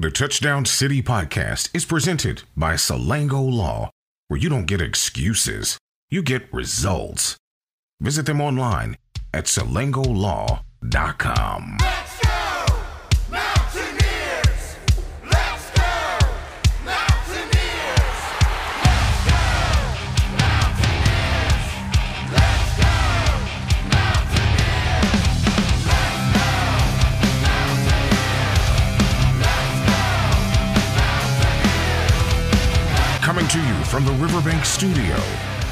[0.00, 3.90] The Touchdown City podcast is presented by Salango Law,
[4.28, 5.76] where you don't get excuses,
[6.08, 7.36] you get results.
[8.00, 8.96] Visit them online
[9.34, 11.76] at salangolaw.com.
[33.90, 35.16] from the Riverbank Studio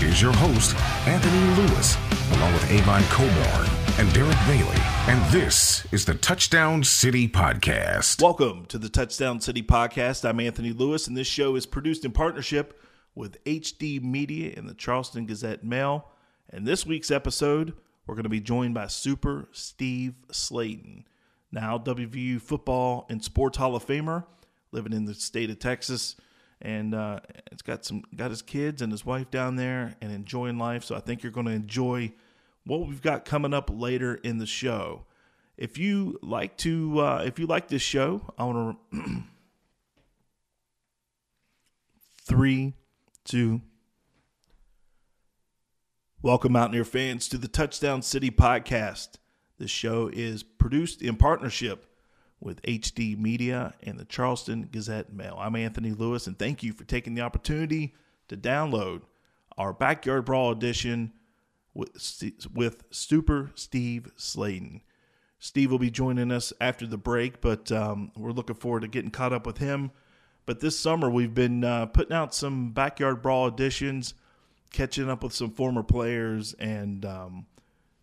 [0.00, 0.74] is your host,
[1.06, 1.96] Anthony Lewis,
[2.32, 4.76] along with Avon Cobourne and Derek Bailey.
[5.06, 8.20] And this is the Touchdown City Podcast.
[8.20, 10.28] Welcome to the Touchdown City Podcast.
[10.28, 12.82] I'm Anthony Lewis, and this show is produced in partnership
[13.14, 16.08] with HD Media and the Charleston Gazette Mail.
[16.50, 17.72] And this week's episode,
[18.04, 21.04] we're going to be joined by Super Steve Slaton,
[21.52, 24.24] now WVU Football and Sports Hall of Famer,
[24.72, 26.16] living in the state of Texas,
[26.60, 27.20] and uh,
[27.52, 30.84] it's got some got his kids and his wife down there and enjoying life.
[30.84, 32.12] So I think you're going to enjoy
[32.64, 35.06] what we've got coming up later in the show.
[35.56, 39.22] If you like to, uh, if you like this show, I want to
[42.22, 42.74] three,
[43.24, 43.62] two.
[46.20, 49.18] Welcome, Mountaineer fans, to the Touchdown City podcast.
[49.58, 51.87] This show is produced in partnership
[52.40, 55.36] with HD Media and the Charleston Gazette Mail.
[55.38, 57.94] I'm Anthony Lewis, and thank you for taking the opportunity
[58.28, 59.02] to download
[59.56, 61.12] our Backyard Brawl edition
[61.74, 61.90] with,
[62.54, 64.82] with Super Steve Slaton.
[65.40, 69.10] Steve will be joining us after the break, but um, we're looking forward to getting
[69.10, 69.90] caught up with him.
[70.46, 74.14] But this summer, we've been uh, putting out some Backyard Brawl editions,
[74.72, 77.46] catching up with some former players, and um,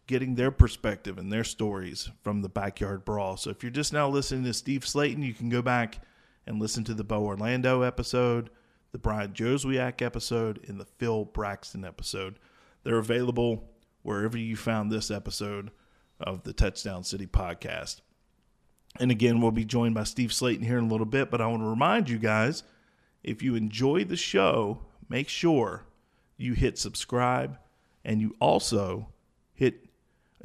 [0.08, 3.38] getting their perspective and their stories from the Backyard Brawl.
[3.38, 6.00] So if you're just now listening to Steve Slaton, you can go back
[6.46, 8.50] and listen to the Bo Orlando episode,
[8.92, 12.38] the Brian Jozwiak episode, and the Phil Braxton episode.
[12.84, 13.72] They're available
[14.04, 15.72] wherever you found this episode
[16.20, 18.02] of the Touchdown City podcast.
[19.00, 21.48] And again, we'll be joined by Steve Slaton here in a little bit, but I
[21.48, 22.64] want to remind you guys
[23.24, 25.86] if you enjoy the show, make sure
[26.38, 27.58] you hit subscribe
[28.06, 29.08] and you also
[29.54, 29.85] hit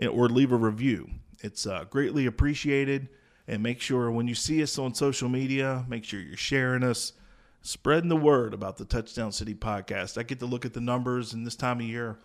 [0.09, 1.09] or leave a review.
[1.41, 3.09] It's uh, greatly appreciated.
[3.51, 7.15] And make sure when you see us on social media, make sure you're sharing us,
[7.63, 10.17] spreading the word about the Touchdown City podcast.
[10.17, 12.17] I get to look at the numbers, and this time of year,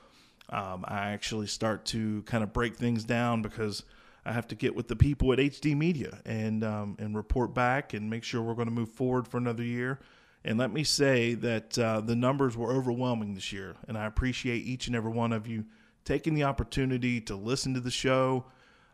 [0.50, 3.81] um, I actually start to kind of break things down because
[4.24, 7.94] I have to get with the people at HD Media and um, and report back
[7.94, 10.00] and make sure we're going to move forward for another year.
[10.44, 14.59] And let me say that uh, the numbers were overwhelming this year, and I appreciate
[14.59, 15.66] each and every one of you
[16.05, 18.45] taking the opportunity to listen to the show.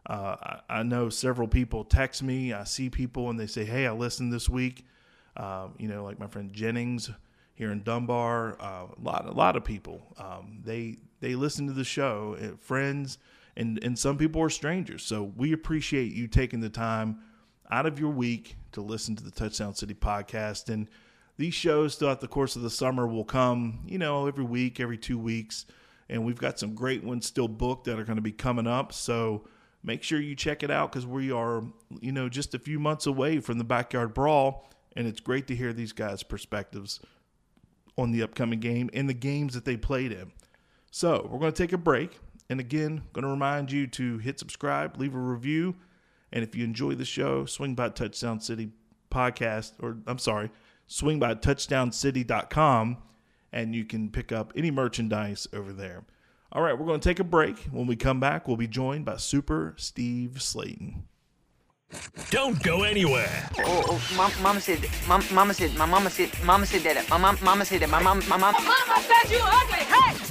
[0.10, 2.54] Uh, I, I, know several people text me.
[2.54, 4.86] I see people and they say, "Hey, I listened this week."
[5.38, 7.12] Um, you know, like my friend Jennings
[7.54, 8.58] here in Dunbar.
[8.60, 10.02] Uh, a lot, a lot of people.
[10.18, 12.36] Um, they they listen to the show.
[12.42, 13.20] Uh, friends
[13.56, 15.04] and and some people are strangers.
[15.04, 17.20] So we appreciate you taking the time
[17.70, 20.70] out of your week to listen to the Touchdown City podcast.
[20.70, 20.88] And
[21.38, 23.82] these shows throughout the course of the summer will come.
[23.86, 25.68] You know, every week, every two weeks
[26.12, 28.92] and we've got some great ones still booked that are going to be coming up.
[28.94, 29.46] So
[29.82, 31.64] make sure you check it out because we are,
[32.02, 35.56] you know, just a few months away from the backyard brawl, and it's great to
[35.56, 37.00] hear these guys' perspectives
[37.98, 40.32] on the upcoming game and the games that they played in.
[40.92, 42.20] So we're going to take a break,
[42.50, 45.76] and again, going to remind you to hit subscribe, leave a review,
[46.34, 48.72] and if you enjoy the show, swing by Touchdown City
[49.10, 50.52] podcast, or I'm sorry,
[50.88, 52.98] swing by touchdowncity.com
[53.52, 56.04] and you can pick up any merchandise over there.
[56.52, 57.58] All right, we're going to take a break.
[57.72, 61.04] When we come back, we'll be joined by Super Steve Slaton.
[62.30, 63.50] Don't go anywhere.
[63.60, 67.10] Oh, oh mom, mama said, mom, mama said, my mama said, mama said that.
[67.10, 67.90] My mom, mama said that.
[67.90, 68.54] My mom, my mom.
[68.54, 69.78] Mama said you ugly.
[69.78, 70.31] Hey.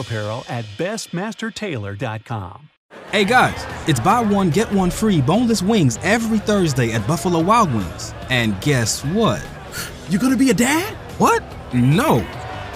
[0.00, 2.68] apparel at bestmastertailor.com.
[3.10, 7.72] Hey guys, it's buy one get one free boneless wings every Thursday at Buffalo Wild
[7.74, 8.14] Wings.
[8.30, 9.44] And guess what?
[10.08, 10.94] You gonna be a dad?
[11.18, 11.42] What?
[11.74, 12.24] No.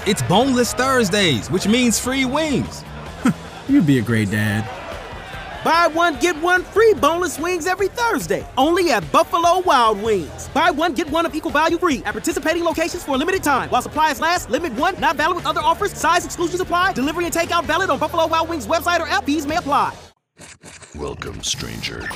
[0.04, 2.84] It's boneless Thursdays, which means free wings.
[3.68, 4.79] You'd be a great dad.
[5.62, 8.46] Buy one, get one free boneless wings every Thursday.
[8.56, 10.48] Only at Buffalo Wild Wings.
[10.54, 13.68] Buy one, get one of equal value free at participating locations for a limited time.
[13.68, 16.94] While supplies last, limit one, not valid with other offers, size exclusions apply.
[16.94, 19.26] Delivery and takeout valid on Buffalo Wild Wings website or app.
[19.26, 19.94] Fees may apply.
[20.94, 22.08] Welcome, stranger.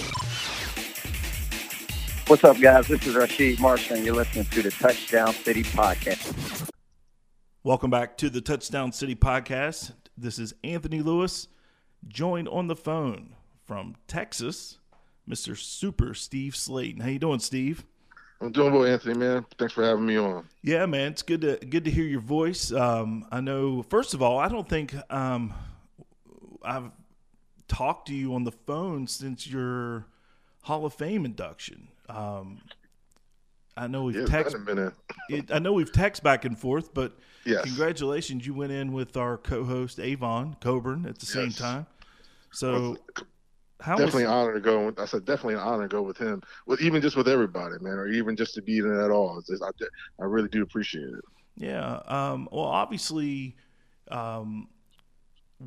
[2.26, 2.88] What's up, guys?
[2.88, 6.70] This is Rasheed Marshall, and you're listening to the Touchdown City Podcast.
[7.62, 9.92] Welcome back to the Touchdown City Podcast.
[10.16, 11.48] This is Anthony Lewis,
[12.08, 13.34] joined on the phone
[13.64, 14.78] from Texas,
[15.28, 15.56] Mr.
[15.56, 17.02] Super Steve Slaton.
[17.02, 17.84] How you doing, Steve?
[18.40, 19.14] I'm doing well, Anthony.
[19.16, 20.46] Man, thanks for having me on.
[20.62, 22.72] Yeah, man, it's good to good to hear your voice.
[22.72, 23.82] Um, I know.
[23.82, 25.54] First of all, I don't think um,
[26.62, 26.90] I've
[27.68, 30.06] talked to you on the phone since your
[30.62, 31.88] Hall of Fame induction.
[32.08, 32.60] Um,
[33.76, 34.56] I know we've Yeah, text.
[35.30, 37.16] it, I know we've text back and forth, but
[37.46, 37.64] Yes.
[37.64, 41.86] congratulations, you went in with our co-host Avon Cobourne at the same time.
[42.54, 42.96] So,
[43.80, 44.86] how definitely was an honor to go.
[44.86, 47.76] With, I said definitely an honor to go with him, with even just with everybody,
[47.80, 49.42] man, or even just to be in it at all.
[49.46, 49.70] Just, I,
[50.20, 51.24] I really do appreciate it.
[51.56, 52.00] Yeah.
[52.06, 53.56] Um, well, obviously,
[54.10, 54.68] um,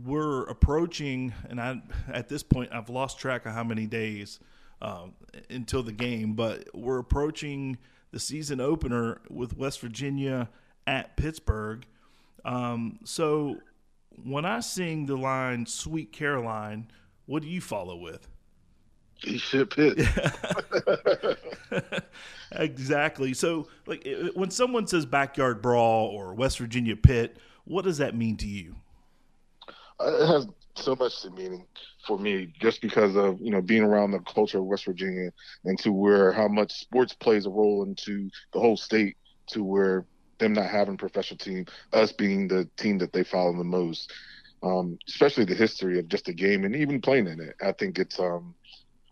[0.06, 1.81] we're approaching, and I
[2.12, 4.39] at this point I've lost track of how many days
[4.81, 5.13] um,
[5.50, 7.78] until the game, but we're approaching
[8.12, 10.50] the season opener with West Virginia
[10.86, 11.86] at Pittsburgh.
[12.45, 13.57] Um, so
[14.24, 16.92] when I sing the line "Sweet Caroline,"
[17.25, 18.28] what do you follow with?
[19.16, 20.00] He should pit.
[22.52, 23.34] exactly.
[23.34, 28.38] So, like, when someone says backyard brawl or West Virginia Pitt, what does that mean
[28.38, 28.75] to you?
[30.00, 31.66] Uh, it has so much meaning
[32.06, 35.31] for me just because of you know being around the culture of West Virginia
[35.66, 39.18] and to where how much sports plays a role into the whole state
[39.48, 40.06] to where
[40.39, 44.12] them not having a professional team, us being the team that they follow the most,
[44.63, 47.56] um, especially the history of just the game and even playing in it.
[47.62, 48.54] I think it's um,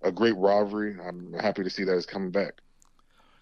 [0.01, 0.97] a great rivalry.
[0.99, 2.61] I'm happy to see that it's coming back.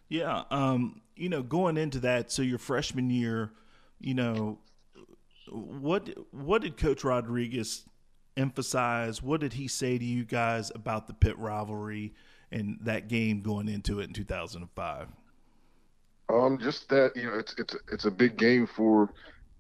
[0.10, 0.44] Yeah.
[0.52, 3.52] Um, you know, going into that, so your freshman year,
[4.00, 4.60] you know,
[5.50, 7.86] what what did Coach Rodriguez
[8.38, 9.22] emphasize?
[9.22, 12.14] What did he say to you guys about the Pitt rivalry
[12.52, 15.08] and that game going into it in 2005?
[16.30, 19.10] Um, just that you know, it's it's it's a big game for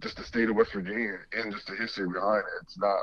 [0.01, 2.63] just the state of West Virginia and just the history behind it.
[2.63, 3.00] It's not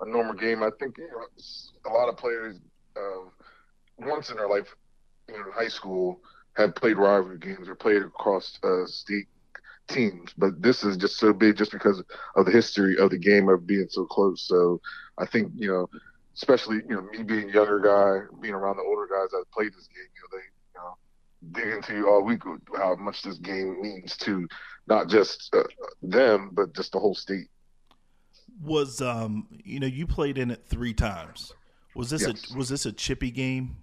[0.00, 0.62] a normal game.
[0.62, 2.58] I think you know, a lot of players
[2.96, 3.28] uh,
[3.98, 4.74] once in their life,
[5.28, 6.20] you know, in high school,
[6.56, 9.26] have played rivalry games or played across uh, state
[9.88, 10.32] teams.
[10.36, 12.02] But this is just so big, just because
[12.36, 14.46] of the history of the game of being so close.
[14.46, 14.80] So
[15.18, 15.88] I think you know,
[16.34, 19.72] especially you know, me being a younger guy, being around the older guys that played
[19.74, 20.44] this game, you know, they
[21.50, 22.42] dig into you all week
[22.76, 24.46] how much this game means to
[24.86, 25.62] not just uh,
[26.02, 27.48] them, but just the whole state.
[28.62, 31.52] Was um, you know, you played in it three times.
[31.94, 32.52] Was this Yes.
[32.52, 33.76] a was this a chippy game?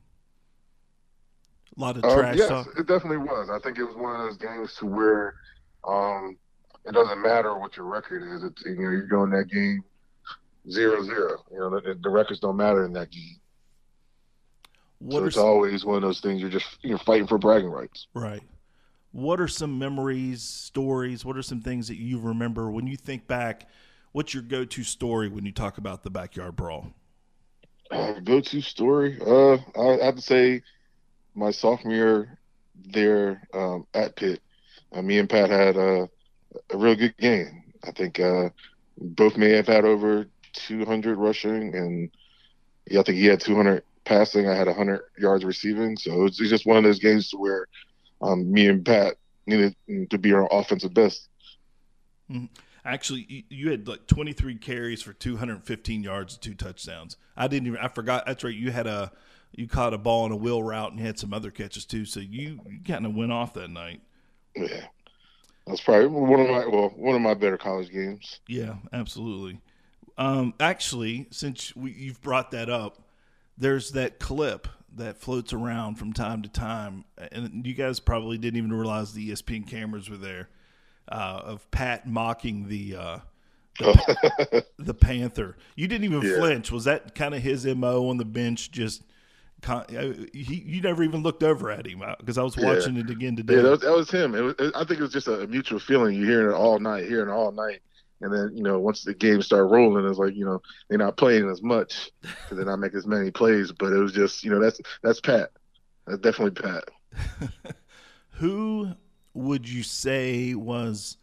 [1.77, 2.67] A lot of Um, trash yes, talk.
[2.77, 3.49] it definitely was.
[3.49, 5.35] I think it was one of those games to where
[5.87, 6.37] um,
[6.85, 8.43] it doesn't matter what your record is.
[8.43, 9.83] It's, you know, you're going that game
[10.69, 11.43] zero zero.
[11.51, 13.39] You know, the, the records don't matter in that game.
[14.99, 16.41] What so it's some- always one of those things.
[16.41, 18.07] You're just you're fighting for bragging rights.
[18.13, 18.43] Right.
[19.11, 21.25] What are some memories, stories?
[21.25, 23.67] What are some things that you remember when you think back?
[24.11, 26.93] What's your go-to story when you talk about the backyard brawl?
[27.89, 29.17] Uh, go-to story.
[29.19, 30.61] Uh, I have to say,
[31.33, 32.39] my sophomore year
[32.75, 34.41] there um, at Pitt,
[34.91, 36.07] uh, me and Pat had uh,
[36.69, 37.63] a real good game.
[37.83, 38.49] I think uh,
[38.97, 42.11] both may have had over 200 rushing, and
[42.87, 44.47] yeah, I think he had 200 passing.
[44.47, 45.97] I had 100 yards receiving.
[45.97, 47.67] So it's, just one of those games to where
[48.21, 49.15] um, me and Pat
[49.45, 49.75] needed
[50.09, 51.27] to be our offensive best.
[52.29, 52.49] Mhm.
[52.85, 57.17] Actually, you, had like 23 carries for 215 yards and two touchdowns.
[57.35, 57.79] I didn't even.
[57.79, 58.25] I forgot.
[58.25, 58.55] That's right.
[58.55, 59.11] You had a
[59.51, 62.05] you caught a ball on a wheel route and had some other catches too.
[62.05, 64.01] So you, you kind of went off that night.
[64.55, 64.85] Yeah,
[65.67, 68.39] that's probably one of my well one of my better college games.
[68.47, 69.59] Yeah, absolutely.
[70.17, 73.08] Um, actually, since we, you've brought that up,
[73.59, 78.57] there's that clip that floats around from time to time, and you guys probably didn't
[78.57, 80.49] even realize the ESPN cameras were there
[81.11, 83.19] uh, of Pat mocking the uh,
[83.79, 85.55] the, the Panther.
[85.75, 86.37] You didn't even Yeah.
[86.37, 86.71] flinch.
[86.71, 88.71] Was that kind of his mo on the bench?
[88.71, 89.03] Just
[89.61, 92.65] con- uh, he, you never even looked over at him because I was Yeah.
[92.65, 93.55] watching it again today.
[93.55, 94.35] Yeah, that was, that was him.
[94.35, 96.15] It was, I think it was just a, mutual feeling.
[96.15, 97.79] You hearing it all night, hearing it all night,
[98.21, 101.17] and then you know once the game started rolling, it's like you know they're not
[101.17, 103.71] playing as much because they're not making as many plays.
[103.71, 105.51] But it was just you know that's that's Pat.
[106.05, 106.83] That's definitely Pat.
[108.31, 108.93] Who
[109.33, 111.17] would you say was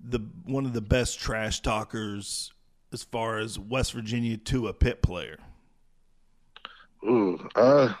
[0.00, 2.52] the one of the best trash talkers
[2.92, 5.38] as far as West Virginia to a Pitt player?
[7.04, 7.92] Ooh, uh,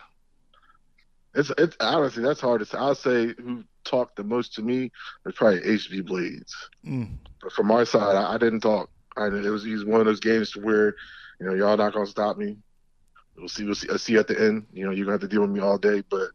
[1.34, 2.78] it's it's honestly that's hard to say.
[2.78, 4.90] I'll say who talked the most to me
[5.24, 6.54] was probably HB Blades.
[6.86, 7.16] Mm.
[7.40, 8.90] But from my side, I, I didn't talk.
[9.16, 10.94] I it was he's one of those games to where
[11.40, 12.56] you know y'all not gonna stop me.
[13.36, 13.64] We'll see.
[13.64, 13.88] We'll see.
[13.92, 14.66] I see at the end.
[14.72, 16.02] You know you're gonna have to deal with me all day.
[16.10, 16.28] But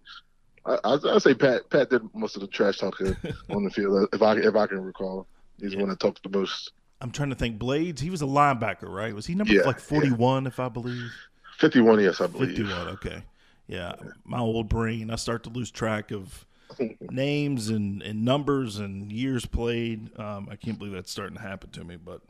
[0.66, 3.16] I I I say Pat Pat did most of the trash talking
[3.50, 5.28] on the field if I if I can recall.
[5.60, 6.72] He's the one that talked the most.
[7.02, 7.60] I'm trying to think.
[7.60, 9.14] Blades, he was a linebacker, right?
[9.14, 11.12] Was he number Yeah, like 41, if I believe?
[11.60, 12.50] 51, yes, I believe.
[12.50, 13.24] 51, okay.
[13.68, 13.94] Yeah,
[14.24, 16.46] my old brain, I start to lose track of
[17.12, 20.18] names and, and numbers and years played.
[20.18, 22.22] Um, I can't believe that's starting to happen to me, but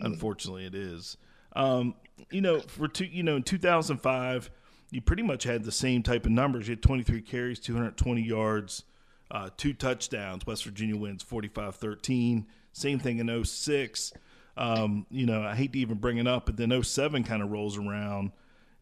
[0.00, 1.16] unfortunately it is.
[1.54, 1.94] Um,
[2.30, 4.50] you know, for two, you know, in 2005,
[4.90, 6.68] you pretty much had the same type of numbers.
[6.68, 8.84] You had 23 carries, 220 yards,
[9.30, 10.46] uh, two touchdowns.
[10.46, 12.46] West Virginia wins 45 13.
[12.72, 14.12] Same thing in 06.
[14.56, 17.50] Um, you know, I hate to even bring it up, but then 07 kind of
[17.50, 18.32] rolls around.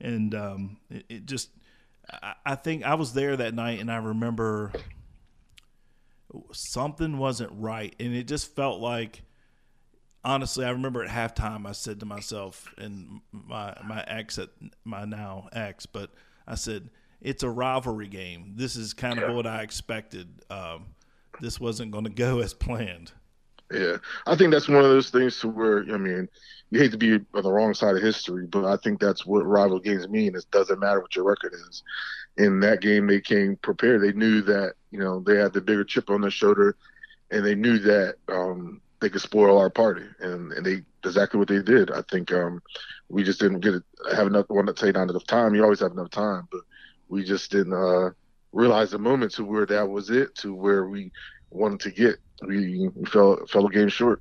[0.01, 1.51] And um, it, it just,
[2.13, 4.73] I, I think I was there that night and I remember
[6.53, 7.95] something wasn't right.
[8.01, 9.23] And it just felt like,
[10.25, 14.49] honestly, I remember at halftime, I said to myself and my my ex at
[14.85, 16.11] my now ex, but
[16.47, 16.91] I said
[17.21, 18.55] it's a rivalry game.
[18.57, 19.35] This is kind of Yeah.
[19.35, 20.43] what I expected.
[20.51, 20.87] Um,
[21.41, 23.13] this wasn't going to go as planned.
[23.73, 26.29] Yeah, I think that's one of those things to where I mean,
[26.71, 29.47] you hate to be on the wrong side of history, but I think that's what
[29.47, 30.35] rival games mean.
[30.37, 31.83] It doesn't matter what your record is.
[32.37, 34.03] In that game, they came prepared.
[34.03, 36.77] They knew that you know they had the bigger chip on their shoulder,
[37.31, 41.49] and they knew that um, they could spoil our party, and, and they exactly what
[41.49, 41.91] they did.
[41.91, 42.61] I think um,
[43.09, 43.83] we just didn't get it,
[44.17, 45.55] have enough one to take not enough time.
[45.55, 46.63] You always have enough time, but
[47.09, 48.11] we just didn't uh,
[48.53, 51.13] realize the moment to where that was it, to where we
[51.51, 52.17] wanted to get.
[52.47, 54.21] We, we fell fell a game short.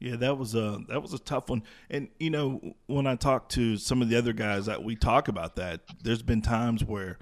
[0.00, 1.62] Yeah, that was a that was a tough one.
[1.90, 5.28] And you know, when I talk to some of the other guys that we talk
[5.28, 7.18] about that, there's been times where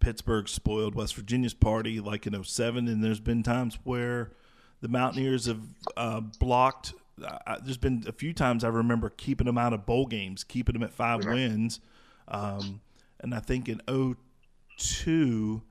[0.00, 4.32] Pittsburgh spoiled West Virginia's party, like in 07, and there's been times where
[4.80, 5.62] the Mountaineers have
[5.96, 6.92] uh, blocked.
[7.22, 10.74] Uh, there's been a few times I remember keeping them out of bowl games, keeping
[10.74, 11.80] them at five wins.
[12.28, 12.80] Um,
[13.20, 13.80] and I think in
[14.76, 15.62] 02,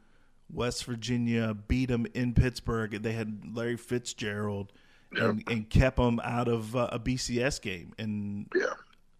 [0.52, 2.92] West Virginia beat them in Pittsburgh.
[2.92, 4.72] They had Larry Fitzgerald
[5.12, 7.94] and, and kept them out of uh, a BCS game.
[7.98, 8.74] And yeah,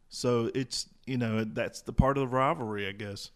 [0.10, 3.32] so it's you know that's the part of the rivalry, I guess.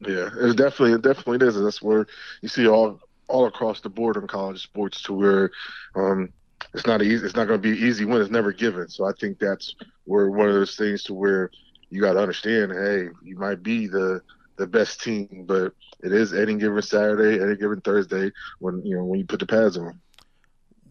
[0.00, 1.60] Yeah, it definitely it definitely is.
[1.60, 2.06] That's where
[2.42, 5.50] you see all all across the board in college sports to where
[5.94, 6.32] um,
[6.74, 7.24] it's not easy.
[7.24, 8.20] It's not going to be easy win.
[8.20, 8.88] It's never given.
[8.88, 9.74] So I think that's
[10.04, 11.50] where one of those things to where
[11.90, 12.72] you got to understand.
[12.72, 14.20] Hey, you might be the
[14.56, 15.72] the best team, but
[16.02, 19.46] it is any given Saturday, any given Thursday when you know when you put the
[19.46, 20.00] pads on.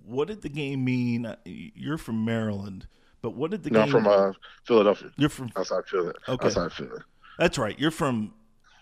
[0.05, 1.35] What did the game mean?
[1.45, 2.87] You're from Maryland,
[3.21, 4.31] but what did the No, I'm from uh,
[4.65, 5.11] Philadelphia.
[5.17, 6.13] You're from outside Philly.
[6.29, 6.45] Okay.
[6.47, 7.01] Outside Philly.
[7.39, 7.77] That's right.
[7.79, 8.33] You're from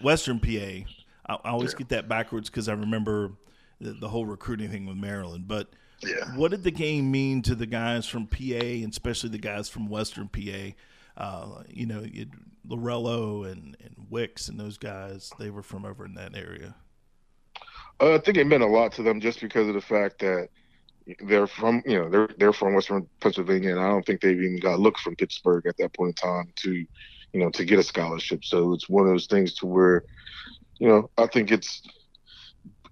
[0.02, 0.50] Western PA.
[0.50, 1.80] I, I always Yeah.
[1.80, 3.32] get that backwards because I remember
[3.80, 5.48] the, the whole recruiting thing with Maryland.
[5.48, 5.70] But
[6.04, 6.36] Yeah.
[6.36, 8.38] what did the game mean to the guys from PA
[8.84, 10.76] and especially the guys from Western PA?
[11.16, 12.32] Uh, you know, you'd,
[12.68, 16.76] Lorello and, and Wicks and those guys, they were from over in that area.
[18.00, 20.50] Uh, I think it meant a lot to them just because of the fact that
[21.28, 24.60] they're from, you know, they're they're from Western Pennsylvania, and I don't think they've even
[24.60, 27.84] got looks from Pittsburgh at that point in time to, you know, to get a
[27.84, 28.46] scholarship.
[28.46, 30.06] So it's one of those things to where,
[30.80, 31.82] you know, I think it's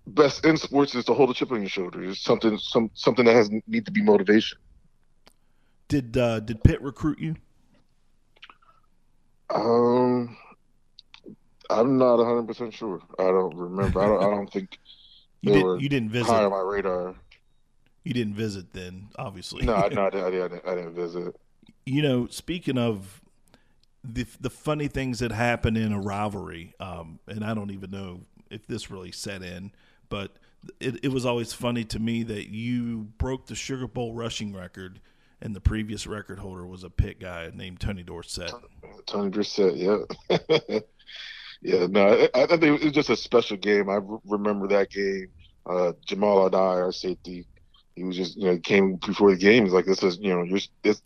[0.07, 2.03] best in sports is to hold a chip on your shoulder.
[2.03, 4.57] It's something some something that has need to be motivation.
[5.87, 7.35] Did uh, did Pitt recruit you?
[9.53, 10.37] Um,
[11.69, 13.01] I'm not 100 percent sure.
[13.19, 14.01] I don't remember.
[14.01, 14.23] I don't.
[14.23, 14.77] I don't think
[15.41, 16.27] You did- were you didn't visit.
[16.31, 17.15] high on my radar.
[18.03, 19.63] You didn't visit then, obviously.
[19.65, 21.35] No, no, I, didn't, I, didn't, I didn't visit.
[21.85, 23.21] you know, speaking of
[24.03, 28.21] the the funny things that happen in a rivalry, um, and I don't even know
[28.49, 29.71] if this really set in,
[30.09, 30.35] but
[30.79, 34.99] it, it was always funny to me that you broke the Sugar Bowl rushing record,
[35.41, 38.51] and the previous record holder was a Pitt guy named Tony Dorsett.
[39.05, 40.39] Tony Brissett, yeah.
[41.61, 43.89] yeah, no, I, I think it was just a special game.
[43.89, 45.27] I re- remember that game.
[45.65, 47.45] Uh, Jahmile Addae, our safety,
[47.95, 49.65] he was just, you know, came before the game.
[49.65, 51.01] He's like, this is, you know, you're, this,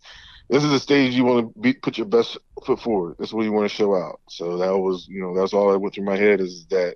[0.49, 3.15] this is the stage you want to be, put your best foot forward.
[3.17, 4.21] This is what you want to show out.
[4.29, 6.95] So that was, you know, that's all that went through my head is that,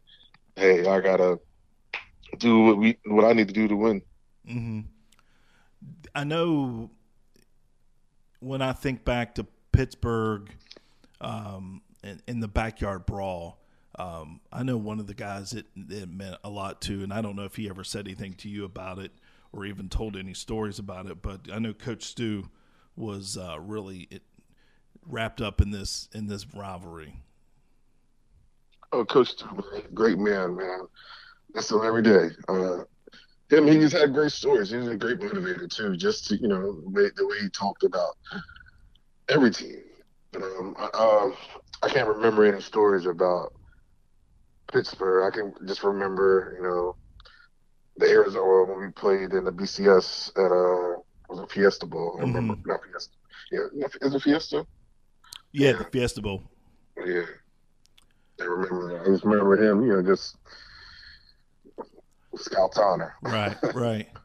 [0.56, 1.39] hey, I gotta
[2.38, 4.01] do what we, what I need to do to win.
[4.48, 4.82] Mm-hmm.
[6.13, 6.91] I know
[8.39, 10.50] when I think back to Pittsburgh
[11.22, 13.60] um, in, in the backyard brawl,
[13.98, 17.22] um, I know one of the guys it, it meant a lot to, and I
[17.22, 19.12] don't know if he ever said anything to you about it
[19.52, 22.50] or even told any stories about it, but I know Coach Stu
[22.96, 24.22] was uh, really it,
[25.06, 27.16] wrapped up in this in this rivalry.
[28.92, 29.46] Oh, Coach Stu,
[29.94, 30.88] great man, man.
[31.54, 32.30] That's him every day.
[32.48, 32.84] Uh,
[33.50, 34.70] him, he just had great stories.
[34.70, 35.98] He was a great motivator too.
[35.98, 38.18] Just to, you know, the way he talked about
[39.28, 39.82] every team.
[40.41, 41.36] Um, I, um,
[41.84, 43.53] I can't remember any stories about
[44.72, 45.31] Pittsburgh.
[45.31, 46.96] I can just remember, you know,
[47.98, 52.15] the Arizona when we played in the BCS at uh, was it Fiesta Bowl?
[52.17, 53.13] I remember not Fiesta.
[53.51, 54.65] Yeah, is it Fiesta?
[55.51, 56.43] Yeah, the Fiesta Bowl.
[57.05, 57.24] Yeah.
[58.39, 59.01] I remember.
[59.01, 59.86] I just remember him.
[59.86, 60.38] You know, just
[62.36, 63.15] Scout's honor.
[63.22, 64.08] Right, right.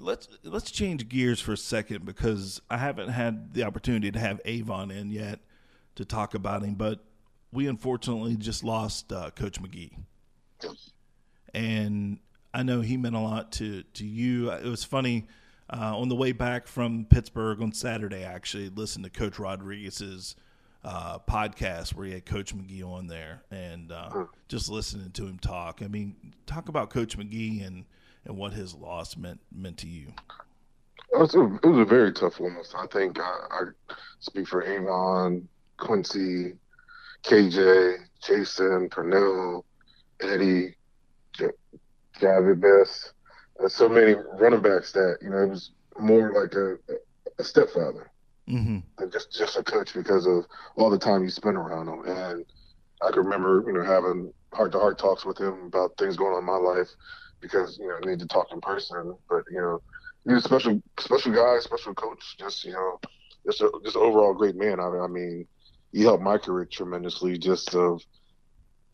[0.00, 4.40] Let's let's change gears for a second because I haven't had the opportunity to have
[4.44, 5.40] Avon in yet
[5.96, 7.04] to talk about him, but
[7.52, 9.96] we unfortunately just lost uh, Coach Magee,
[11.52, 12.18] and
[12.54, 14.50] I know he meant a lot to to you.
[14.50, 15.26] It was funny
[15.68, 18.24] uh, on the way back from Pittsburgh on Saturday.
[18.24, 20.34] I actually listened to Coach Rodriguez's
[20.84, 25.38] uh, podcast where he had Coach Magee on there, and uh, just listening to him
[25.38, 25.82] talk.
[25.82, 27.84] I mean, talk about Coach Magee and
[28.24, 30.12] and what his loss meant meant to you.
[31.12, 32.74] It was, a, it was a very tough loss.
[32.76, 33.62] I think I, I
[34.20, 35.48] speak for Avon,
[35.78, 36.52] Quincy,
[37.24, 39.64] KJ, Jason, Pernell,
[40.20, 40.76] Eddie,
[41.36, 41.46] J-
[42.20, 43.12] Javid Best.
[43.58, 46.76] There's so many running backs that, you know, it was more like a,
[47.38, 48.10] a stepfather
[48.48, 48.78] Mm-hmm.
[48.98, 50.44] than just, just a coach because of
[50.76, 52.04] all the time you spent around him.
[52.06, 52.44] And
[53.02, 56.32] I can remember, you know, having heart to heart talks with him about things going
[56.32, 56.88] on in my life
[57.40, 59.14] because, you know, I need to talk in person.
[59.28, 59.82] But, you know,
[60.24, 63.00] he's a special, special guy, special coach, just, you know,
[63.46, 64.80] just a, just overall great man.
[64.80, 65.46] I mean, I mean,
[65.92, 68.02] he helped my career tremendously just of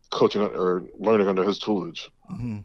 [0.09, 2.09] coaching or learning under his tutelage.
[2.27, 2.59] hmm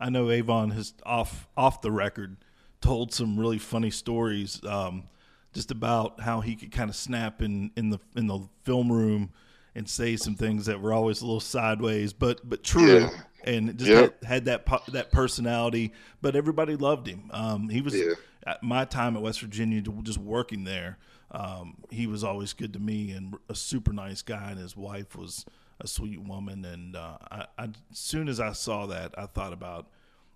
[0.00, 2.36] I know Avon has off off the record
[2.80, 5.08] told some really funny stories, um,
[5.52, 9.30] just about how he could kind of snap in in the in the film room
[9.78, 13.10] and say some things that were always a little sideways, but but true, Yeah.
[13.44, 14.22] and just Yep.
[14.22, 15.92] had, had that po- that personality.
[16.20, 17.30] But everybody loved him.
[17.32, 18.14] Um, he was Yeah.
[18.46, 20.98] at my time at West Virginia, just working there.
[21.30, 25.14] Um, he was always good to me and a super nice guy, and his wife
[25.16, 25.44] was
[25.80, 26.64] a sweet woman.
[26.64, 29.86] And uh, I, I, as soon as I saw that, I thought about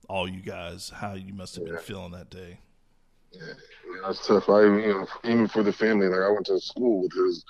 [0.08, 2.60] all you guys, how you must have been feeling that day.
[3.32, 3.54] Yeah,
[4.04, 4.48] that's tough.
[4.50, 7.44] I you know even for the family, like I went to school with his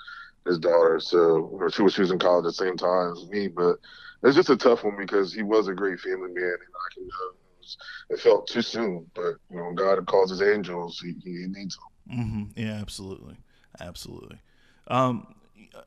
[0.45, 3.47] his daughter, so she was she was in college at the same time as me,
[3.47, 3.77] but
[4.23, 7.03] it's just a tough one because he was a great family man, and I can
[7.03, 11.77] know it, felt too soon, but you know God calls his angels, he, he needs
[12.07, 12.17] them.
[12.19, 13.37] hmm Yeah, absolutely,
[13.79, 14.39] absolutely.
[14.87, 15.33] Um,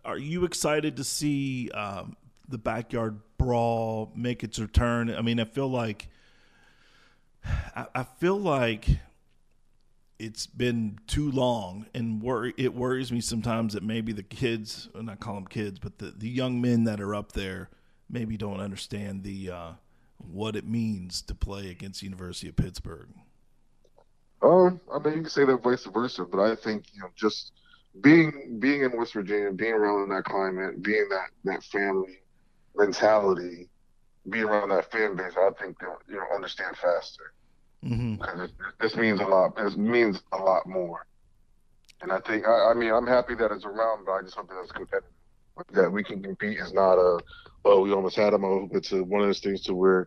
[0.04, 2.16] are you excited to see um,
[2.48, 5.14] the backyard brawl make its return?
[5.14, 6.08] I mean, I feel like
[7.74, 8.88] I, I feel like
[10.18, 12.22] it's been too long, and
[12.56, 16.06] it worries me sometimes that maybe the kids, and I call them kids, but the,
[16.16, 17.68] the young men that are up there
[18.08, 19.70] maybe don't understand the uh,
[20.18, 23.08] what it means to play against the University of Pittsburgh.
[24.42, 27.52] Um, I mean, you can say that vice versa, but I think you know just
[28.00, 32.20] being being in West Virginia, being around that climate, being that that family
[32.74, 33.68] mentality,
[34.28, 37.32] being around that fan base, I think they'll you know understand faster.
[37.86, 38.44] Mm-hmm.
[38.80, 39.56] This means a lot.
[39.56, 41.06] This means a lot more.
[42.02, 44.48] And I think, I, I mean, I'm happy that it's around, but I just hope
[44.48, 45.10] that it's competitive.
[45.72, 47.18] That we can compete is not a,
[47.64, 48.68] oh, we almost had them.
[48.72, 50.06] It's a, one of those things to where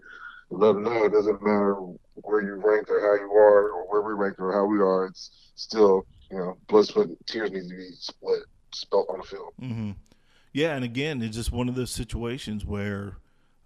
[0.51, 1.75] let them know it doesn't matter
[2.15, 5.07] where you ranked or how you are or where we ranked or how we are.
[5.07, 8.41] It's still, you know, blood, sweat, tears need to be split,
[8.73, 9.53] spelt on the field.
[9.59, 9.91] hmm
[10.53, 13.17] Yeah, and again, it's just one of those situations where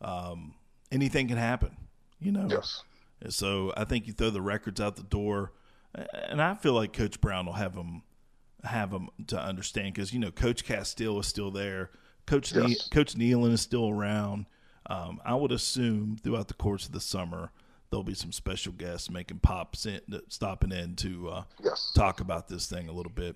[0.02, 0.54] um,
[0.92, 1.76] anything can happen.
[2.22, 2.48] You know.
[2.50, 2.84] Yes.
[3.30, 5.54] So I think you throw the records out the door,
[6.30, 8.04] and I feel like Coach Brown will have them
[8.64, 11.92] have them to understand because you know Coach Castile is still there,
[12.26, 14.46] Coach ne- Coach Nealon is still around.
[14.88, 17.52] Um, I would assume throughout the course of the summer
[17.90, 21.92] there'll be some special guests making pops in, stopping in to uh, Yes.
[21.96, 23.36] talk about this thing a little bit.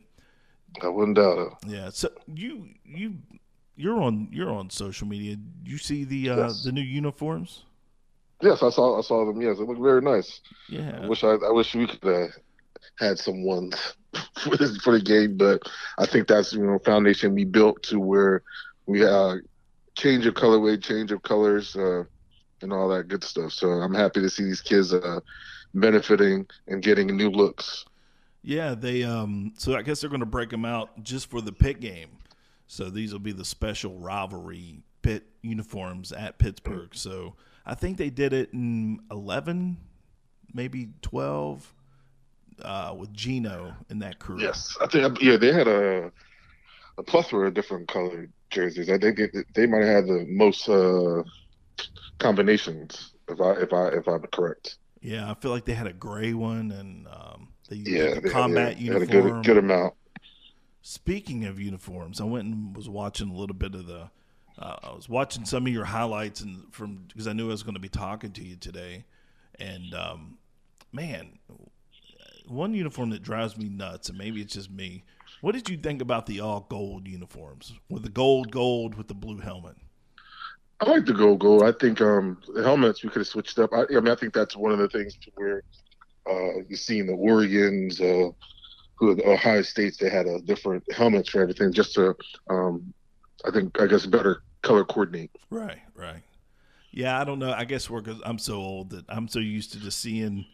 [0.82, 1.54] I wouldn't doubt it.
[1.70, 1.90] Yeah.
[1.92, 3.16] So you you
[3.78, 5.38] you're on you're on social media.
[5.64, 6.64] You see the uh, Yes.
[6.64, 7.64] the new uniforms?
[8.42, 9.42] Yes, I saw I saw them.
[9.42, 10.42] Yes, it looked very nice.
[10.70, 11.02] Yeah.
[11.04, 12.30] I wish I, I wish we could have
[13.00, 13.76] had some ones
[14.44, 15.62] for the, for the game, but
[15.98, 18.44] I think that's you know foundation we built to where
[18.86, 19.36] we uh
[19.96, 22.04] change of colorway, change of colors, uh,
[22.62, 23.52] and all that good stuff.
[23.52, 25.20] So I'm happy to see these kids uh
[25.74, 27.86] benefiting and getting new looks.
[28.44, 31.52] Yeah, they um so I guess they're going to break them out just for the
[31.52, 32.10] Pitt game.
[32.68, 36.90] So these will be the special rivalry Pitt uniforms at Pittsburgh.
[36.94, 37.36] So
[37.68, 39.78] I think they did it in 11,
[40.54, 41.74] maybe 12
[42.64, 44.40] uh with Geno in that crew.
[44.42, 46.12] Yes, I think yeah they had a
[46.98, 48.90] a plethora of different colored jerseys.
[48.90, 51.24] I think it, they might have had the most uh,
[52.20, 54.78] combinations, if I if I if I'm correct.
[55.02, 58.22] Yeah, I feel like they had a gray one and um, they used Yeah, the
[58.22, 59.94] they, combat yeah, they had a good good amount.
[60.82, 64.10] Speaking of uniforms, I went and was watching a little bit of the.
[64.60, 67.64] Uh, I was watching some of your highlights and from because I knew I was
[67.64, 69.06] going to be talking to you today,
[69.60, 70.38] and um,
[70.92, 71.38] man,
[72.48, 75.04] one uniform that drives me nuts, and maybe it's just me.
[75.42, 79.14] What did you think about the all gold uniforms with the gold gold with the
[79.14, 79.76] blue helmet?
[80.80, 81.64] I like the gold gold.
[81.64, 83.72] I think um, the helmets we could have switched up.
[83.74, 85.64] I, I mean, I think that's one of the things where
[86.30, 88.30] uh, you see in the Oregon's, uh,
[88.96, 92.16] who the Ohio States, they had a different helmets for everything, just to,
[92.50, 92.94] um,
[93.46, 95.32] I think, I guess, better color coordinate.
[95.50, 96.24] Right, right.
[96.92, 97.52] Yeah, I don't know.
[97.52, 100.46] I guess we're because I'm so old that I'm so used to just seeing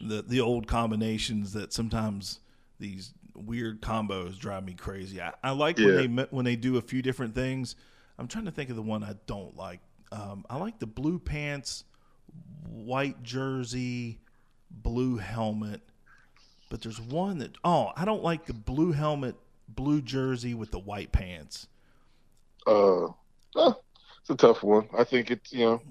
[0.00, 2.40] the the old combinations that sometimes
[2.78, 5.20] these weird combos drive me crazy.
[5.20, 7.76] I, I like when they when they do a few different things.
[8.18, 9.80] I'm trying to think of the one I don't like.
[10.12, 11.84] Um, I like the blue pants,
[12.68, 14.20] white jersey,
[14.70, 15.80] blue helmet.
[16.70, 19.36] But there's one that oh I don't like the blue helmet,
[19.68, 21.68] blue jersey with the white pants.
[22.66, 23.08] Uh,
[23.56, 23.72] uh,
[24.20, 24.88] it's a tough one.
[24.96, 25.82] I think it's, you know,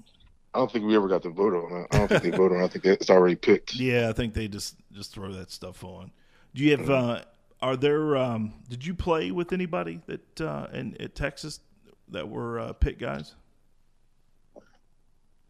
[0.54, 1.86] I don't think we ever got to vote on it.
[1.92, 2.66] I don't think they voted on it.
[2.66, 3.74] I think it's already picked.
[3.76, 6.10] Yeah, I think they just just throw that stuff on.
[6.54, 6.90] Do you have?
[6.90, 7.22] Uh,
[7.60, 8.16] are there?
[8.16, 11.60] Um, did you play with anybody that uh, in at Texas
[12.08, 13.34] that were uh, Pitt guys?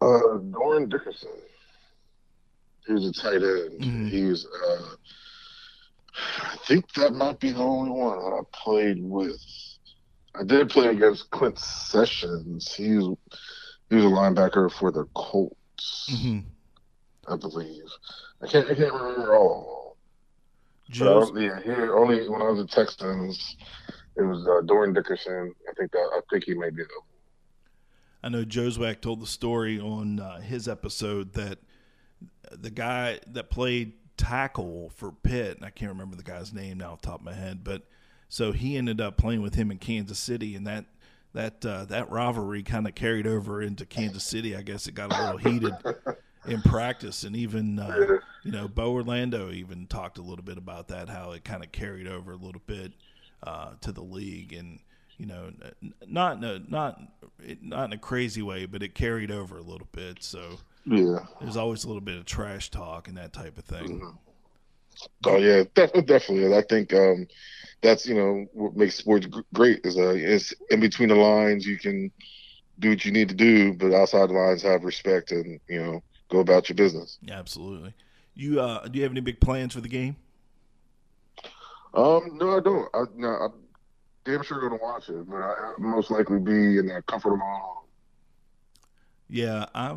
[0.00, 1.30] Uh, Dorin Dickerson.
[2.86, 3.80] He was a tight end.
[3.80, 4.08] Mhm.
[4.10, 4.46] He was.
[4.46, 4.96] Uh,
[6.42, 9.40] I think that might be the only one that I played with.
[10.34, 12.72] I did play against Clint Sessions.
[12.74, 13.16] He was
[13.90, 16.40] he was a linebacker for the Colts, Mm-hmm.
[17.32, 17.84] I believe.
[18.42, 19.96] I can't I can't remember all.
[20.90, 23.56] Joe's, yeah, here only when I was at Texans,
[24.16, 25.54] it was uh, Dorin Dickerson.
[25.68, 26.88] I think that I think he may be the
[28.22, 31.58] I know Jozwiak told the story on uh, his episode that
[32.50, 36.92] the guy that played tackle for Pitt, and I can't remember the guy's name now
[36.92, 37.82] off the top of my head, but
[38.28, 40.84] so he ended up playing with him in Kansas City, and that
[41.32, 44.56] that uh, that rivalry kind of carried over into Kansas City.
[44.56, 45.74] I guess it got a little heated
[46.46, 50.88] in practice, and even uh, you know Bo Orlando even talked a little bit about
[50.88, 52.92] that, how it kind of carried over a little bit
[53.42, 54.78] uh, to the league, and
[55.18, 55.52] you know,
[56.08, 57.00] not in a, not
[57.62, 60.22] not in a crazy way, but it carried over a little bit.
[60.24, 61.20] So Yeah.
[61.40, 64.16] there's always a little bit of trash talk and that type of thing.
[65.26, 66.56] Oh yeah, def- definitely.
[66.56, 67.26] I think um,
[67.82, 71.66] that's you know what makes sports gr- great is uh, it's in between the lines
[71.66, 72.10] you can
[72.78, 76.02] do what you need to do, but outside the lines have respect and you know
[76.30, 77.18] go about your business.
[77.22, 77.94] Yeah, absolutely.
[78.34, 80.16] You uh, do you have any big plans for the game?
[81.94, 82.88] Um, no, I don't.
[82.94, 83.52] I, no, I'm
[84.24, 87.38] damn sure gonna watch it, but I, I'll most likely be in that comfort of
[87.38, 87.83] my own home.
[89.34, 89.96] Yeah, I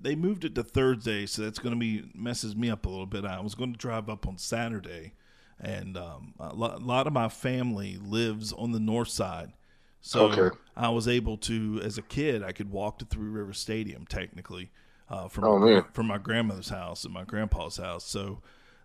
[0.00, 3.06] they moved it to Thursday, so that's going to be messes me up a little
[3.06, 3.24] bit.
[3.24, 5.12] I was going to drive up on Saturday,
[5.60, 9.52] and um, a, lo- a lot of my family lives on the north side,
[10.00, 10.56] so Okay.
[10.74, 14.70] I was able to, as a kid, I could walk to Three River Stadium technically
[15.10, 18.06] uh, from Oh, my, from my grandmother's house and my grandpa's house.
[18.06, 18.40] So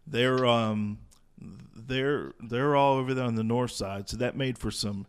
[0.05, 0.99] they're um
[1.75, 5.07] they're they're all over there on the north side, so that made for some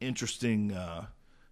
[0.00, 1.06] interesting uh,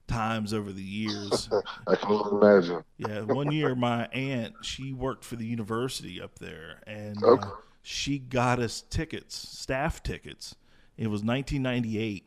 [0.07, 1.49] times over the years.
[1.87, 2.85] I can imagine.
[2.99, 7.43] Yeah, one year my aunt she worked for the university up there, and Okay.
[7.47, 7.51] uh,
[7.83, 10.55] she got us tickets, staff tickets.
[10.97, 12.25] It was 1998,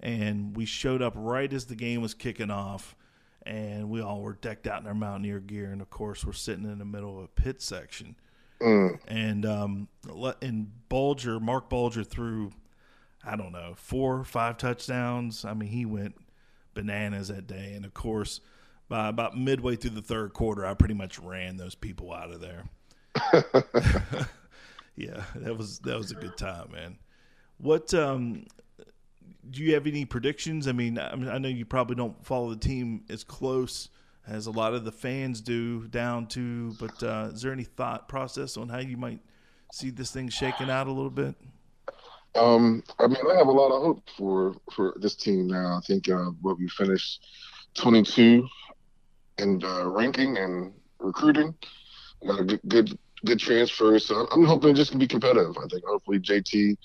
[0.00, 2.94] and we showed up right as the game was kicking off,
[3.44, 6.64] and we all were decked out in our Mountaineer gear, and of course we're sitting
[6.64, 8.16] in the middle of a Pitt section,
[8.60, 8.98] Mm.
[9.08, 9.88] and um,
[10.40, 12.52] and Bulger, Marc Bulger threw,
[13.24, 15.44] I don't know, four or five touchdowns.
[15.44, 16.14] I mean, he went
[16.74, 18.40] bananas that day, and of course,
[18.88, 22.40] by about midway through the third quarter, I pretty much ran those people out of
[22.40, 22.64] there.
[24.96, 26.98] yeah, that was that was a good time, man.
[27.58, 28.46] What um,
[29.50, 30.68] do you have any predictions?
[30.68, 33.88] I mean, I, mean, I know you probably don't follow the team as close
[34.26, 38.08] as a lot of the fans do down to, but uh, is there any thought
[38.08, 39.20] process on how you might
[39.72, 41.34] see this thing shaking out a little bit?
[42.36, 45.78] Um, I mean, I have a lot of hope for for this team now.
[45.78, 47.24] I think uh, what we finished
[47.74, 48.46] 22
[49.38, 51.54] in uh, ranking and recruiting.
[52.26, 55.56] Got a good good, good transfer, so I'm hoping just can be competitive.
[55.58, 56.76] I think hopefully JT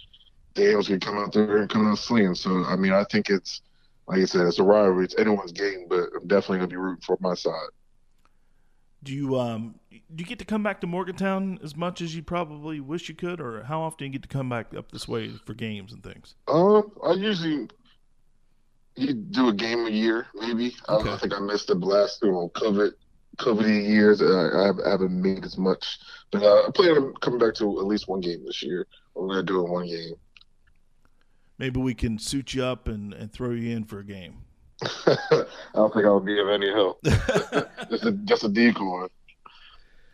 [0.53, 2.35] Daniels can come out there and come out swinging.
[2.35, 3.61] So I mean, I think it's
[4.07, 5.05] like I said, it's a rivalry.
[5.05, 7.69] It's anyone's game, but I'm definitely gonna be rooting for my side.
[9.01, 12.21] Do you um do you get to come back to Morgantown as much as you
[12.21, 15.07] probably wish you could, or how often do you get to come back up this
[15.07, 16.35] way for games and things?
[16.47, 17.69] Um, I usually
[18.95, 20.75] you do a game a year, maybe.
[20.89, 21.11] I, Okay.
[21.13, 22.91] I think I missed the last you know COVID
[23.37, 24.21] COVID years.
[24.21, 25.97] I, I haven't- made as much,
[26.31, 28.85] but uh, I plan on coming back to at least one game this year.
[29.15, 30.15] We're gonna do it one game.
[31.57, 34.39] Maybe we can suit you up and, and throw you in for a game.
[34.83, 37.03] I don't think I'll be of any help.
[37.89, 39.07] just a just a decoy,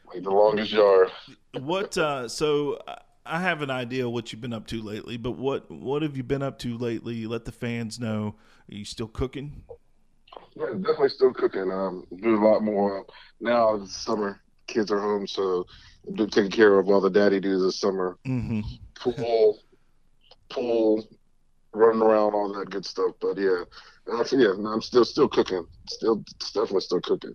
[0.07, 1.11] like the longest yard.
[1.59, 1.97] What?
[1.97, 6.01] Uh, so I- have an idea what you've been up to lately, but what what
[6.01, 7.25] have you been up to lately?
[7.25, 8.35] Let the fans know.
[8.71, 9.63] Are you still cooking?
[10.55, 11.71] Yeah, definitely still cooking.
[11.71, 13.05] Um, do a lot more
[13.39, 13.75] now.
[13.75, 15.65] It's summer, kids are home, so
[16.13, 18.17] do taking care of all the daddy dudes this summer.
[18.25, 18.61] Mm-hmm.
[18.95, 19.59] Pool,
[20.49, 21.07] pool,
[21.73, 23.13] running around, all that good stuff.
[23.19, 23.63] But yeah,
[24.19, 25.65] actually, yeah, no, I'm still still cooking.
[25.89, 27.33] Still, definitely still cooking.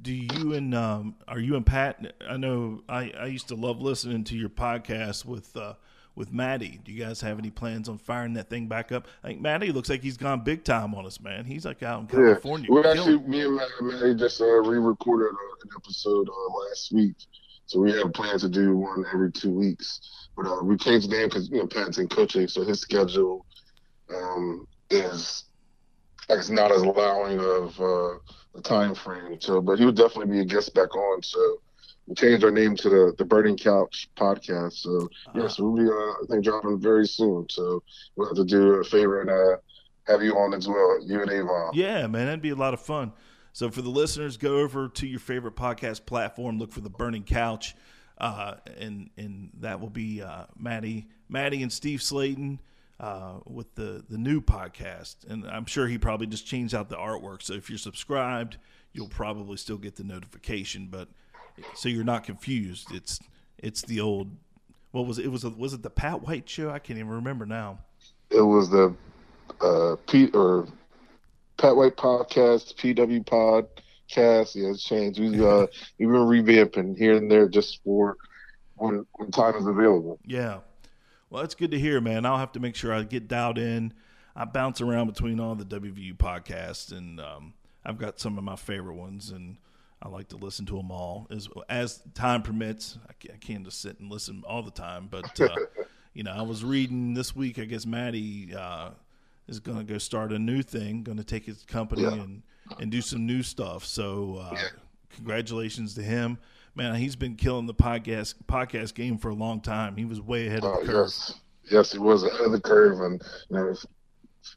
[0.00, 2.14] Do you and um, are you and Pat?
[2.28, 5.74] I know I, I used to love listening to your podcast with uh,
[6.14, 6.80] with Maddie.
[6.84, 9.06] Do you guys have any plans on firing that thing back up?
[9.22, 11.44] I think Maddie looks like he's gone big time on us, man.
[11.44, 12.70] He's like out in Yeah, California.
[12.70, 17.16] we killing actually me and Matty just uh, re-recorded uh, an episode uh, last week,
[17.66, 20.00] so we have plans to do one every two weeks.
[20.36, 23.44] But uh, we changed the name because you know Pat's in coaching, so his schedule
[24.12, 25.44] um, is
[26.28, 28.18] it's not as allowing of uh,
[28.54, 29.40] the time frame.
[29.40, 31.22] So, but he would definitely be a guest back on.
[31.22, 31.60] So
[32.06, 34.74] we changed our name to the the Burning Couch Podcast.
[34.74, 37.46] So yes, we'll be uh, I think dropping very soon.
[37.50, 37.82] So
[38.16, 39.56] we'll have to do a favor and uh,
[40.06, 41.70] have you on as well, you and Avon.
[41.74, 43.12] Yeah, man, that'd be a lot of fun.
[43.52, 47.24] So for the listeners, go over to your favorite podcast platform, look for the Burning
[47.24, 47.74] Couch,
[48.18, 52.58] uh, and and that will be uh, Maddie, Maddie and Steve Slaton
[53.00, 55.16] uh, with the the new podcast.
[55.28, 57.42] And I'm sure he probably just changed out the artwork.
[57.42, 58.58] So if you're subscribed,
[58.92, 60.88] you'll probably still get the notification.
[60.90, 61.08] But
[61.74, 62.92] so you're not confused.
[62.92, 63.18] It's
[63.58, 64.36] it's the old.
[64.92, 65.24] What was it?
[65.24, 66.70] It was a, was it the Pat White show?
[66.70, 67.78] I can't even remember now.
[68.30, 68.94] it was the
[69.60, 70.66] uh Pete or
[71.58, 74.54] Pat White podcast, PW podcast.
[74.54, 75.18] Yeah, it's changed.
[75.18, 75.66] We uh
[75.98, 78.16] we've been revamping here and there just for
[78.76, 80.18] when when time is available.
[80.26, 80.58] Yeah.
[81.32, 82.26] Well, that's good to hear, man.
[82.26, 83.94] I'll have to make sure I get dialed in.
[84.36, 87.54] I bounce around between all the WVU podcasts, and um,
[87.86, 89.56] I've got some of my favorite ones, and
[90.02, 92.98] I like to listen to them all as as time permits.
[93.08, 95.56] I can't, I can't just sit and listen all the time, but uh,
[96.12, 97.58] you know, I was reading this week.
[97.58, 98.90] I guess Maddie uh,
[99.48, 102.12] is going to go start a new thing, going to take his company Yeah.
[102.12, 102.42] and
[102.78, 103.86] and do some new stuff.
[103.86, 104.58] So, uh,
[105.16, 106.36] congratulations to him.
[106.74, 109.96] Man, he's been killing the podcast podcast game for a long time.
[109.96, 110.94] He was way ahead of Uh, the curve.
[111.06, 111.34] yes,
[111.70, 113.86] yes, he was ahead of the curve, and you know, it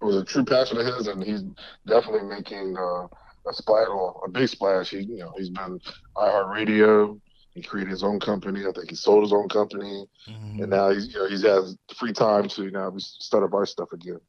[0.01, 1.43] was a true passion of his, and he's
[1.85, 3.07] definitely making uh,
[3.47, 4.91] a splash, well, a big splash.
[4.91, 5.79] He, you know, he's been
[6.15, 7.19] iHeartRadio.
[7.53, 8.61] He created his own company.
[8.61, 10.61] I think he sold his own company, Mm-hmm.
[10.61, 13.65] and now he's, you know, he's has free time to now we start up our
[13.65, 14.19] stuff again.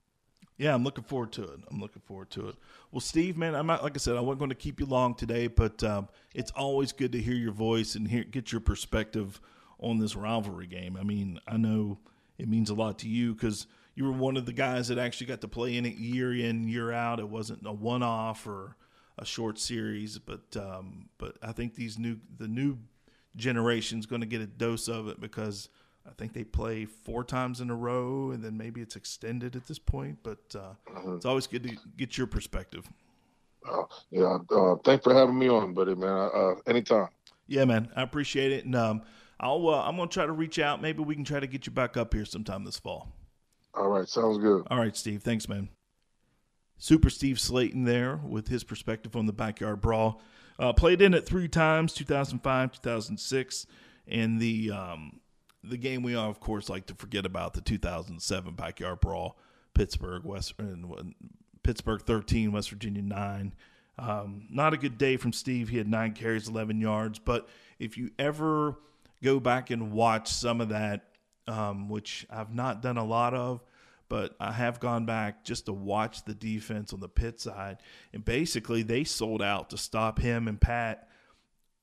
[0.59, 1.61] Yeah, I'm looking forward to it.
[1.71, 2.55] I'm looking forward to it.
[2.91, 5.15] Well, Steve, man, I'm not like I said, I wasn't going to keep you long
[5.15, 9.41] today, but um, it's always good to hear your voice and hear get your perspective
[9.79, 10.97] on this rivalry game.
[10.99, 11.99] I mean, I know
[12.39, 15.27] it means a lot to you because you were one of the guys that actually
[15.27, 17.21] got to play in it year in year out.
[17.21, 18.77] It wasn't a one off or
[19.19, 22.79] a short series, but um, but I think these new the new
[23.37, 25.69] generation's going to get a dose of it because
[26.09, 29.67] I think they play four times in a row, and then maybe it's extended at
[29.67, 30.19] this point.
[30.23, 30.75] But uh,
[31.15, 32.89] it's always good to get your perspective.
[33.69, 36.31] Uh, yeah, uh, thanks for having me on, buddy, man.
[36.33, 37.09] Uh, anytime.
[37.49, 39.03] Yeah, man, I appreciate it, and um,
[39.39, 40.81] I'll uh, I'm gonna try to reach out.
[40.81, 43.13] Maybe we can try to get you back up here sometime this fall.
[43.75, 44.67] All right, sounds good.
[44.71, 45.23] All right, Steve.
[45.23, 45.69] Thanks, man.
[46.79, 50.21] Super Steve Slaton there with his perspective on the backyard brawl.
[50.59, 53.67] Uh, played in it three times, 2005, 2006,
[54.09, 55.21] and the um,
[55.69, 59.39] the game we of course, like to forget about the 2007 backyard brawl,
[59.75, 61.15] Pittsburgh West and
[61.63, 63.55] Pittsburgh 13, West Virginia 9.
[63.99, 65.69] Um, not a good day from Steve.
[65.69, 67.19] He had nine carries, 11 yards.
[67.19, 67.49] But
[67.79, 68.77] if you ever
[69.23, 71.09] go back and watch some of that,
[71.49, 73.63] um, which I've not done a lot of,
[74.09, 77.79] but I have gone back just to watch the defense on the Pitt side.
[78.13, 81.09] And basically, they sold out to stop him and Pat,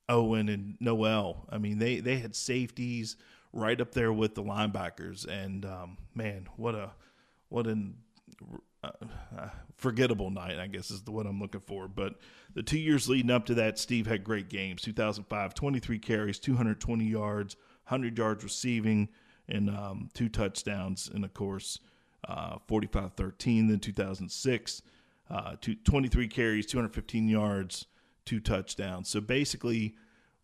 [0.07, 1.45] Owen, and Noel.
[1.49, 3.17] I mean, they, they had safeties
[3.53, 5.25] right up there with the linebackers.
[5.27, 6.91] And um, man, what a
[7.49, 7.95] what an
[8.83, 8.89] uh,
[9.37, 11.87] uh, forgettable night, I guess is the what I'm looking for.
[11.87, 12.15] But
[12.53, 14.81] the two years leading up to that, Steve had great games.
[14.81, 17.55] 2005, 23 carries, 220 yards,
[17.87, 19.09] 100 yards receiving,
[19.47, 21.09] and um, two touchdowns.
[21.13, 21.79] And of course,
[22.27, 23.69] uh, 45-13.
[23.69, 24.81] Then 2006,
[25.29, 27.85] uh, two, 23 carries, 215 yards,
[28.25, 29.09] two touchdowns.
[29.09, 29.95] So basically,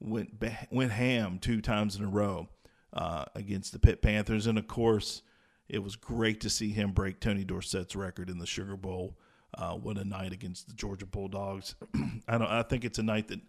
[0.01, 0.41] went
[0.71, 2.47] went ham two times in a row
[2.93, 5.21] uh, against the Pitt Panthers, and of course,
[5.67, 9.17] it was great to see him break Tony Dorsett's record in the Sugar Bowl
[9.55, 11.75] Uh, what a night against the Georgia Bulldogs!
[12.27, 12.49] I don't.
[12.49, 13.39] I think it's a night that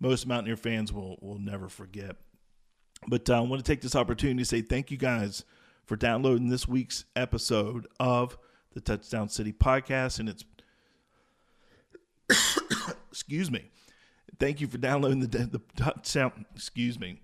[0.00, 2.16] most Mountaineer fans will will never forget.
[3.08, 5.44] But uh, I want to take this opportunity to say thank you guys
[5.84, 8.36] for downloading this week's episode of
[8.74, 10.44] the Touchdown City podcast, and it's
[13.10, 13.70] excuse me.
[14.38, 16.44] Thank you for downloading the the touchdown.
[16.54, 17.20] Excuse me.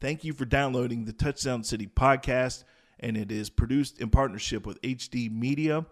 [0.00, 2.64] Thank you for downloading the Touchdown City podcast,
[3.00, 5.84] and it is produced in partnership with HD Media.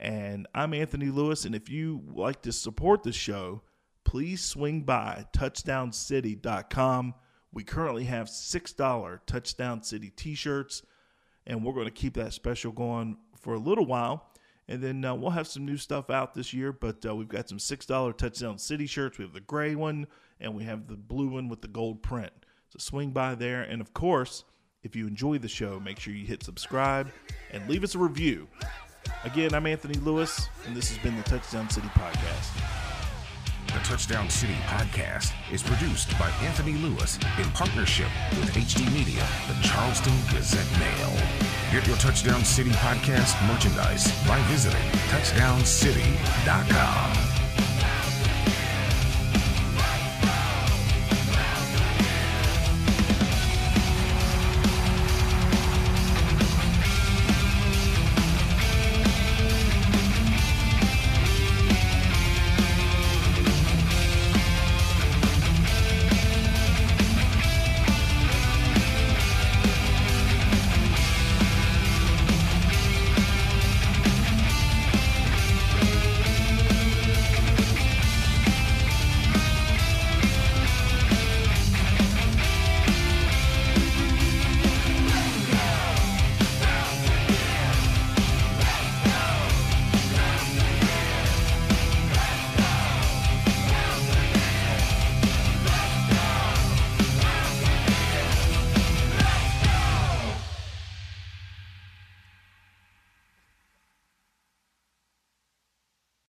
[0.00, 3.60] And I'm Anthony Lewis, and if you like to support the show,
[4.02, 7.14] please swing by touchdowncity.com.
[7.52, 10.82] We currently have $6 Touchdown City t shirts,
[11.46, 14.30] and we're going to keep that special going for a little while.
[14.68, 17.50] And then uh, we'll have some new stuff out this year, but uh, we've got
[17.50, 19.18] some $6 Touchdown City shirts.
[19.18, 20.06] We have the gray one,
[20.40, 22.32] and we have the blue one with the gold print.
[22.70, 23.62] So swing by there.
[23.62, 24.44] And of course,
[24.82, 27.10] if you enjoy the show, make sure you hit subscribe
[27.50, 28.48] and leave us a review.
[29.24, 32.48] Again, I'm Anthony Lewis, and this has been the Touchdown City Podcast.
[33.66, 39.54] The Touchdown City podcast is produced by Anthony Lewis in partnership with HD Media, the
[39.66, 41.12] Charleston Gazette Mail.
[41.72, 44.80] Get your Touchdown City podcast merchandise by visiting
[45.10, 47.29] touchdowncity.com.